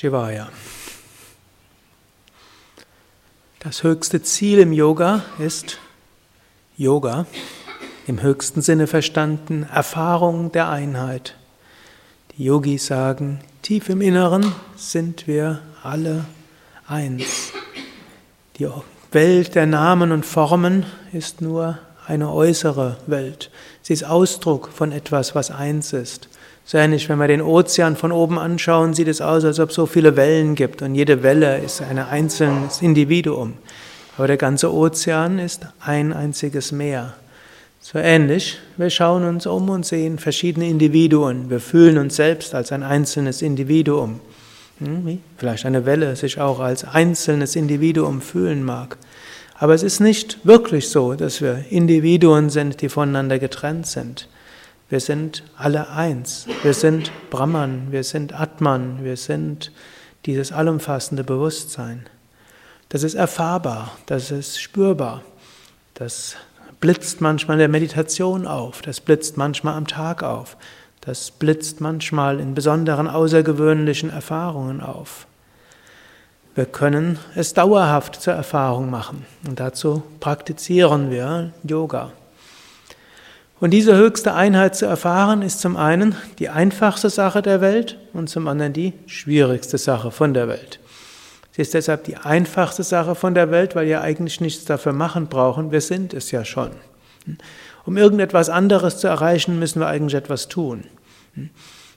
Shivaya. 0.00 0.48
Das 3.58 3.82
höchste 3.82 4.22
Ziel 4.22 4.60
im 4.60 4.72
Yoga 4.72 5.22
ist 5.38 5.78
Yoga, 6.78 7.26
im 8.06 8.22
höchsten 8.22 8.62
Sinne 8.62 8.86
verstanden, 8.86 9.64
Erfahrung 9.64 10.52
der 10.52 10.70
Einheit. 10.70 11.36
Die 12.32 12.44
Yogis 12.44 12.86
sagen, 12.86 13.40
tief 13.60 13.90
im 13.90 14.00
Inneren 14.00 14.54
sind 14.74 15.26
wir 15.26 15.60
alle 15.82 16.24
eins. 16.86 17.52
Die 18.56 18.70
Welt 19.12 19.54
der 19.54 19.66
Namen 19.66 20.12
und 20.12 20.24
Formen 20.24 20.86
ist 21.12 21.42
nur 21.42 21.78
eine 22.06 22.32
äußere 22.32 22.96
Welt. 23.06 23.50
Sie 23.82 23.92
ist 23.92 24.04
Ausdruck 24.04 24.70
von 24.72 24.92
etwas, 24.92 25.34
was 25.34 25.50
eins 25.50 25.92
ist. 25.92 26.30
So 26.64 26.78
ähnlich, 26.78 27.08
wenn 27.08 27.18
wir 27.18 27.26
den 27.26 27.42
Ozean 27.42 27.96
von 27.96 28.12
oben 28.12 28.38
anschauen, 28.38 28.94
sieht 28.94 29.08
es 29.08 29.20
aus, 29.20 29.44
als 29.44 29.58
ob 29.58 29.70
es 29.70 29.74
so 29.74 29.86
viele 29.86 30.16
Wellen 30.16 30.54
gibt 30.54 30.82
und 30.82 30.94
jede 30.94 31.22
Welle 31.22 31.58
ist 31.58 31.82
ein 31.82 31.98
einzelnes 31.98 32.80
Individuum. 32.80 33.54
Aber 34.16 34.26
der 34.26 34.36
ganze 34.36 34.72
Ozean 34.72 35.38
ist 35.38 35.66
ein 35.80 36.12
einziges 36.12 36.72
Meer. 36.72 37.14
So 37.80 37.98
ähnlich, 37.98 38.58
wir 38.76 38.90
schauen 38.90 39.24
uns 39.24 39.46
um 39.46 39.70
und 39.70 39.86
sehen 39.86 40.18
verschiedene 40.18 40.68
Individuen. 40.68 41.48
Wir 41.48 41.60
fühlen 41.60 41.96
uns 41.96 42.16
selbst 42.16 42.54
als 42.54 42.72
ein 42.72 42.82
einzelnes 42.82 43.40
Individuum. 43.40 44.20
Hm, 44.78 45.06
wie 45.06 45.18
vielleicht 45.38 45.64
eine 45.64 45.86
Welle 45.86 46.14
sich 46.16 46.40
auch 46.40 46.60
als 46.60 46.84
einzelnes 46.84 47.56
Individuum 47.56 48.20
fühlen 48.20 48.62
mag. 48.64 48.98
Aber 49.58 49.74
es 49.74 49.82
ist 49.82 50.00
nicht 50.00 50.38
wirklich 50.44 50.88
so, 50.88 51.14
dass 51.14 51.40
wir 51.40 51.64
Individuen 51.70 52.50
sind, 52.50 52.80
die 52.80 52.88
voneinander 52.88 53.38
getrennt 53.38 53.86
sind. 53.86 54.28
Wir 54.90 54.98
sind 54.98 55.44
alle 55.56 55.88
eins. 55.90 56.46
Wir 56.64 56.74
sind 56.74 57.12
Brahman, 57.30 57.92
wir 57.92 58.02
sind 58.02 58.38
Atman, 58.38 59.04
wir 59.04 59.16
sind 59.16 59.70
dieses 60.26 60.50
allumfassende 60.50 61.22
Bewusstsein. 61.22 62.06
Das 62.88 63.04
ist 63.04 63.14
erfahrbar, 63.14 63.92
das 64.06 64.32
ist 64.32 64.60
spürbar. 64.60 65.22
Das 65.94 66.34
blitzt 66.80 67.20
manchmal 67.20 67.54
in 67.54 67.60
der 67.60 67.68
Meditation 67.68 68.48
auf, 68.48 68.82
das 68.82 69.00
blitzt 69.00 69.36
manchmal 69.36 69.74
am 69.74 69.86
Tag 69.86 70.24
auf, 70.24 70.56
das 71.02 71.30
blitzt 71.30 71.80
manchmal 71.80 72.40
in 72.40 72.54
besonderen 72.54 73.06
außergewöhnlichen 73.06 74.10
Erfahrungen 74.10 74.80
auf. 74.80 75.28
Wir 76.56 76.66
können 76.66 77.20
es 77.36 77.54
dauerhaft 77.54 78.20
zur 78.20 78.34
Erfahrung 78.34 78.90
machen 78.90 79.24
und 79.46 79.60
dazu 79.60 80.02
praktizieren 80.18 81.12
wir 81.12 81.52
Yoga. 81.62 82.12
Und 83.60 83.72
diese 83.72 83.94
höchste 83.94 84.32
Einheit 84.32 84.74
zu 84.74 84.86
erfahren, 84.86 85.42
ist 85.42 85.60
zum 85.60 85.76
einen 85.76 86.16
die 86.38 86.48
einfachste 86.48 87.10
Sache 87.10 87.42
der 87.42 87.60
Welt 87.60 87.98
und 88.14 88.30
zum 88.30 88.48
anderen 88.48 88.72
die 88.72 88.94
schwierigste 89.06 89.76
Sache 89.76 90.10
von 90.10 90.32
der 90.32 90.48
Welt. 90.48 90.80
Sie 91.52 91.60
ist 91.60 91.74
deshalb 91.74 92.04
die 92.04 92.16
einfachste 92.16 92.82
Sache 92.82 93.14
von 93.14 93.34
der 93.34 93.50
Welt, 93.50 93.76
weil 93.76 93.86
wir 93.86 94.00
eigentlich 94.00 94.40
nichts 94.40 94.64
dafür 94.64 94.94
machen 94.94 95.26
brauchen. 95.26 95.72
Wir 95.72 95.82
sind 95.82 96.14
es 96.14 96.30
ja 96.30 96.44
schon. 96.46 96.70
Um 97.84 97.98
irgendetwas 97.98 98.48
anderes 98.48 98.96
zu 98.96 99.08
erreichen, 99.08 99.58
müssen 99.58 99.80
wir 99.80 99.88
eigentlich 99.88 100.14
etwas 100.14 100.48
tun. 100.48 100.84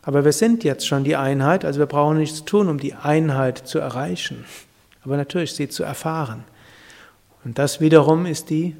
Aber 0.00 0.24
wir 0.24 0.32
sind 0.32 0.64
jetzt 0.64 0.86
schon 0.86 1.04
die 1.04 1.16
Einheit, 1.16 1.66
also 1.66 1.78
wir 1.78 1.86
brauchen 1.86 2.16
nichts 2.16 2.46
tun, 2.46 2.70
um 2.70 2.78
die 2.78 2.94
Einheit 2.94 3.58
zu 3.58 3.78
erreichen. 3.78 4.46
Aber 5.04 5.18
natürlich 5.18 5.52
sie 5.52 5.68
zu 5.68 5.82
erfahren. 5.82 6.44
Und 7.44 7.58
das 7.58 7.82
wiederum 7.82 8.24
ist 8.24 8.48
die 8.48 8.76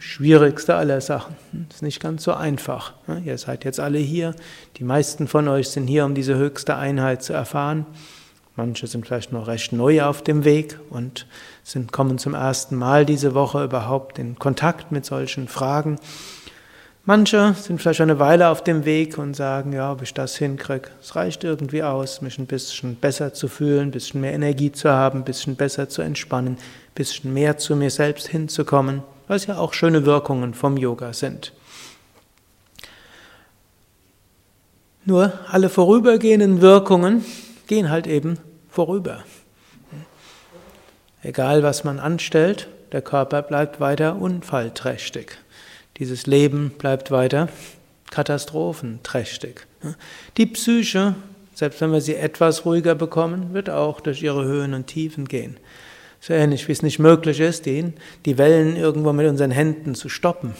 schwierigste 0.00 0.74
aller 0.74 1.00
Sachen. 1.00 1.36
Hm, 1.52 1.66
ist 1.70 1.82
nicht 1.82 2.00
ganz 2.00 2.24
so 2.24 2.34
einfach. 2.34 2.94
Ihr 3.24 3.38
seid 3.38 3.64
jetzt 3.64 3.80
alle 3.80 3.98
hier. 3.98 4.34
Die 4.76 4.84
meisten 4.84 5.28
von 5.28 5.48
euch 5.48 5.68
sind 5.68 5.86
hier, 5.86 6.04
um 6.04 6.14
diese 6.14 6.36
höchste 6.36 6.76
Einheit 6.76 7.22
zu 7.22 7.32
erfahren. 7.32 7.86
Manche 8.56 8.86
sind 8.86 9.06
vielleicht 9.06 9.32
noch 9.32 9.46
recht 9.46 9.72
neu 9.72 10.02
auf 10.02 10.22
dem 10.22 10.44
Weg 10.44 10.78
und 10.90 11.26
sind, 11.62 11.92
kommen 11.92 12.18
zum 12.18 12.34
ersten 12.34 12.76
Mal 12.76 13.06
diese 13.06 13.34
Woche 13.34 13.64
überhaupt 13.64 14.18
in 14.18 14.38
Kontakt 14.38 14.92
mit 14.92 15.06
solchen 15.06 15.48
Fragen. 15.48 15.98
Manche 17.06 17.54
sind 17.54 17.80
vielleicht 17.80 18.02
eine 18.02 18.18
Weile 18.18 18.48
auf 18.48 18.62
dem 18.62 18.84
Weg 18.84 19.16
und 19.16 19.34
sagen, 19.34 19.72
ja, 19.72 19.90
ob 19.92 20.02
ich 20.02 20.12
das 20.12 20.36
hinkriege, 20.36 20.90
es 21.00 21.16
reicht 21.16 21.44
irgendwie 21.44 21.82
aus, 21.82 22.20
mich 22.20 22.38
ein 22.38 22.46
bisschen 22.46 22.96
besser 22.96 23.32
zu 23.32 23.48
fühlen, 23.48 23.88
ein 23.88 23.90
bisschen 23.90 24.20
mehr 24.20 24.34
Energie 24.34 24.70
zu 24.70 24.90
haben, 24.90 25.20
ein 25.20 25.24
bisschen 25.24 25.56
besser 25.56 25.88
zu 25.88 26.02
entspannen, 26.02 26.54
ein 26.54 26.94
bisschen 26.94 27.32
mehr 27.32 27.56
zu 27.56 27.74
mir 27.74 27.90
selbst 27.90 28.28
hinzukommen 28.28 29.02
was 29.30 29.46
ja 29.46 29.58
auch 29.58 29.74
schöne 29.74 30.06
Wirkungen 30.06 30.54
vom 30.54 30.76
Yoga 30.76 31.12
sind. 31.12 31.52
Nur 35.04 35.32
alle 35.46 35.68
vorübergehenden 35.68 36.60
Wirkungen 36.60 37.24
gehen 37.68 37.90
halt 37.90 38.08
eben 38.08 38.40
vorüber. 38.68 39.22
Egal 41.22 41.62
was 41.62 41.84
man 41.84 42.00
anstellt, 42.00 42.66
der 42.90 43.02
Körper 43.02 43.42
bleibt 43.42 43.78
weiter 43.78 44.16
unfallträchtig. 44.16 45.38
Dieses 45.98 46.26
Leben 46.26 46.70
bleibt 46.70 47.12
weiter 47.12 47.48
katastrophenträchtig. 48.10 49.60
Die 50.38 50.46
Psyche, 50.46 51.14
selbst 51.54 51.80
wenn 51.80 51.92
wir 51.92 52.00
sie 52.00 52.16
etwas 52.16 52.64
ruhiger 52.64 52.96
bekommen, 52.96 53.54
wird 53.54 53.70
auch 53.70 54.00
durch 54.00 54.24
ihre 54.24 54.44
Höhen 54.44 54.74
und 54.74 54.88
Tiefen 54.88 55.28
gehen. 55.28 55.56
So 56.20 56.34
ähnlich 56.34 56.68
wie 56.68 56.72
es 56.72 56.82
nicht 56.82 56.98
möglich 56.98 57.40
ist, 57.40 57.66
die, 57.66 57.92
die 58.26 58.36
Wellen 58.36 58.76
irgendwo 58.76 59.12
mit 59.12 59.26
unseren 59.26 59.50
Händen 59.50 59.94
zu 59.94 60.08
stoppen. 60.08 60.54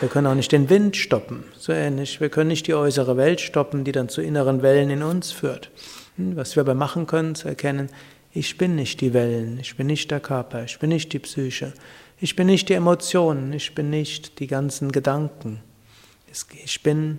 Wir 0.00 0.08
können 0.08 0.26
auch 0.26 0.34
nicht 0.34 0.52
den 0.52 0.70
Wind 0.70 0.96
stoppen. 0.96 1.44
So 1.58 1.72
ähnlich. 1.72 2.20
Wir 2.20 2.30
können 2.30 2.48
nicht 2.48 2.66
die 2.66 2.74
äußere 2.74 3.18
Welt 3.18 3.40
stoppen, 3.40 3.84
die 3.84 3.92
dann 3.92 4.08
zu 4.08 4.22
inneren 4.22 4.62
Wellen 4.62 4.88
in 4.88 5.02
uns 5.02 5.30
führt. 5.30 5.70
Was 6.16 6.56
wir 6.56 6.62
aber 6.62 6.74
machen 6.74 7.06
können, 7.06 7.34
zu 7.34 7.48
erkennen, 7.48 7.90
ich 8.32 8.56
bin 8.56 8.74
nicht 8.74 9.00
die 9.02 9.12
Wellen, 9.12 9.58
ich 9.60 9.76
bin 9.76 9.86
nicht 9.86 10.10
der 10.10 10.20
Körper, 10.20 10.64
ich 10.64 10.78
bin 10.78 10.88
nicht 10.88 11.12
die 11.12 11.18
Psyche, 11.18 11.72
ich 12.20 12.36
bin 12.36 12.46
nicht 12.46 12.68
die 12.68 12.74
Emotionen, 12.74 13.52
ich 13.52 13.74
bin 13.74 13.90
nicht 13.90 14.40
die 14.40 14.46
ganzen 14.46 14.92
Gedanken. 14.92 15.60
Ich 16.64 16.82
bin, 16.82 17.18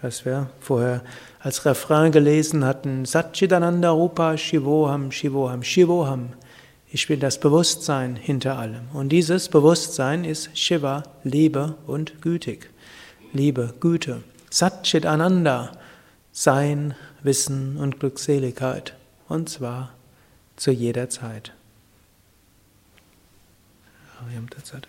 was 0.00 0.24
wir 0.24 0.50
vorher 0.60 1.02
als 1.40 1.64
Refrain 1.64 2.12
gelesen 2.12 2.64
hatten, 2.64 3.04
Satchitananda 3.04 3.90
Rupa 3.90 4.36
Shivoham, 4.36 5.10
Shivoham, 5.10 5.62
Shivoham. 5.62 6.30
Ich 6.90 7.06
bin 7.06 7.20
das 7.20 7.38
Bewusstsein 7.38 8.16
hinter 8.16 8.58
allem. 8.58 8.88
Und 8.94 9.10
dieses 9.10 9.48
Bewusstsein 9.48 10.24
ist 10.24 10.56
Shiva, 10.56 11.02
Liebe 11.22 11.76
und 11.86 12.22
gütig. 12.22 12.70
Liebe, 13.32 13.74
Güte. 13.78 14.22
Satchit 14.50 15.04
Ananda, 15.04 15.72
Sein, 16.32 16.94
Wissen 17.22 17.76
und 17.76 18.00
Glückseligkeit. 18.00 18.94
Und 19.28 19.50
zwar 19.50 19.92
zu 20.56 20.70
jeder 20.70 21.10
Zeit. 21.10 21.52
Ja, 24.20 24.30
wir 24.30 24.36
haben 24.38 24.48
Zeit. 24.64 24.88